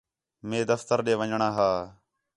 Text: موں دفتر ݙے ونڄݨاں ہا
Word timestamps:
موں 0.47 0.63
دفتر 0.71 0.99
ݙے 1.05 1.13
ونڄݨاں 1.19 1.53
ہا 1.57 1.69